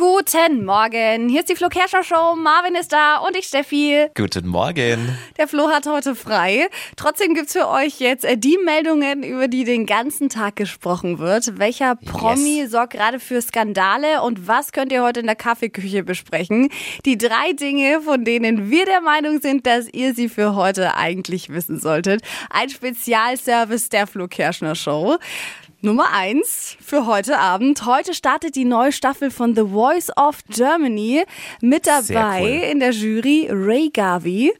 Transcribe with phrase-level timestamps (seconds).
[0.00, 1.28] Guten Morgen.
[1.28, 2.34] Hier ist die Flo Kerschner Show.
[2.34, 4.06] Marvin ist da und ich, Steffi.
[4.16, 5.14] Guten Morgen.
[5.36, 6.68] Der Flo hat heute frei.
[6.96, 11.58] Trotzdem gibt's für euch jetzt äh, die Meldungen, über die den ganzen Tag gesprochen wird.
[11.58, 12.70] Welcher Promi Yes.
[12.70, 16.70] sorgt gerade für Skandale und was könnt ihr heute in der Kaffeeküche besprechen?
[17.04, 21.50] Die drei Dinge, von denen wir der Meinung sind, dass ihr sie für heute eigentlich
[21.50, 22.22] wissen solltet.
[22.48, 25.18] Ein Spezialservice der Flo Kerschner Show.
[25.82, 27.86] Nummer eins für heute Abend.
[27.86, 31.24] Heute startet die neue Staffel von The Voice of Germany.
[31.62, 32.70] Mit dabei cool.
[32.70, 34.52] in der Jury Ray Gavi,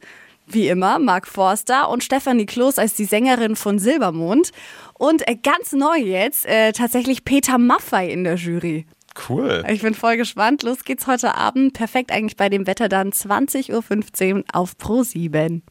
[0.47, 4.49] wie immer, Mark Forster und Stefanie Kloß als die Sängerin von Silbermond.
[4.95, 8.87] Und äh, ganz neu jetzt äh, tatsächlich Peter Maffei in der Jury.
[9.29, 9.63] Cool.
[9.69, 10.63] Ich bin voll gespannt.
[10.63, 11.73] Los geht's heute Abend.
[11.73, 15.61] Perfekt eigentlich bei dem Wetter dann 20.15 Uhr auf Pro 7.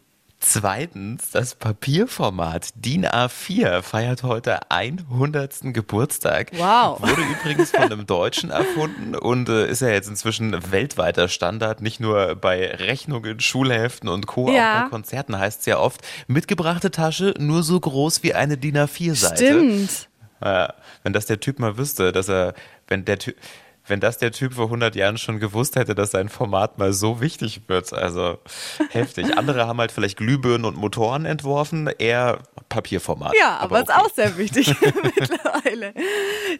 [0.43, 5.75] Zweitens, das Papierformat DIN A4 feiert heute 100.
[5.75, 6.53] Geburtstag.
[6.57, 6.99] Wow.
[7.01, 12.01] Wurde übrigens von einem Deutschen erfunden und äh, ist ja jetzt inzwischen weltweiter Standard, nicht
[12.01, 14.51] nur bei Rechnungen, Schulheften und Co.
[14.51, 14.79] Ja.
[14.79, 18.79] Auch bei Konzerten heißt es ja oft, mitgebrachte Tasche nur so groß wie eine DIN
[18.79, 19.37] A4-Seite.
[19.37, 20.09] Stimmt.
[20.43, 20.73] Ja,
[21.03, 22.55] wenn das der Typ mal wüsste, dass er,
[22.89, 23.37] wenn der Typ,
[23.91, 27.21] wenn das der Typ vor 100 Jahren schon gewusst hätte, dass sein Format mal so
[27.21, 28.39] wichtig wird, also
[28.91, 29.27] heftig.
[29.37, 33.35] Andere haben halt vielleicht Glühbirnen und Motoren entworfen, eher Papierformat.
[33.39, 34.01] Ja, aber, ist okay.
[34.01, 35.93] auch sehr wichtig mittlerweile.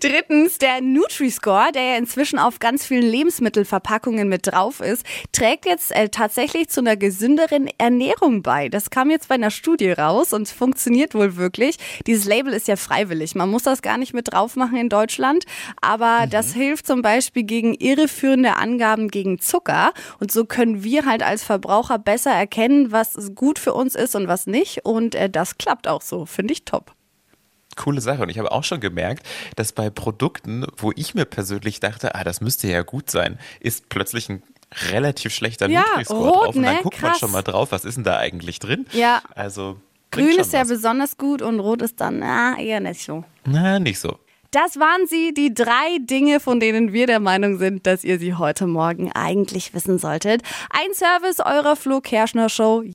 [0.01, 5.93] Drittens, der Nutri-Score, der ja inzwischen auf ganz vielen Lebensmittelverpackungen mit drauf ist, trägt jetzt
[5.93, 8.69] äh, tatsächlich zu einer gesünderen Ernährung bei.
[8.69, 11.77] Das kam jetzt bei einer Studie raus und funktioniert wohl wirklich.
[12.09, 13.37] Dieses Label ist ja freiwillig.
[13.37, 15.45] Man muss das gar nicht mit drauf machen in Deutschland,
[15.81, 19.93] aber das hilft zum Beispiel gegen irreführende Angaben gegen Zucker.
[20.19, 24.29] Und so können wir halt als Verbraucher besser erkennen, was gut für uns ist und
[24.29, 24.85] was nicht.
[24.85, 26.27] Und äh, das klappt auch so.
[26.27, 26.93] Finde ich top.
[27.77, 28.23] Coole Sache.
[28.23, 32.25] Und ich habe auch schon gemerkt, dass bei Produkten, wo ich mir persönlich dachte, ah,
[32.25, 34.43] das müsste ja gut sein, ist plötzlich ein
[34.91, 36.57] relativ schlechter Ja, Nutri-Score rot, drauf.
[36.57, 36.83] Und dann ne?
[36.83, 37.21] guckt man Krass.
[37.21, 38.87] schon mal drauf, was ist denn da eigentlich drin?
[38.93, 39.23] Ja.
[39.35, 39.81] Also.
[40.11, 40.69] Grün ist ja was.
[40.69, 43.25] besonders gut und rot ist dann ah, eher nicht so.
[43.45, 44.19] Na, nicht so.
[44.53, 48.35] Das waren sie, die drei Dinge, von denen wir der Meinung sind, dass ihr sie
[48.35, 50.43] heute Morgen eigentlich wissen solltet.
[50.71, 52.83] Ein Service eurer Flo Kerschner Show.